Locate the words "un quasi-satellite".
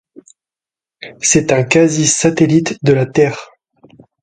1.51-2.83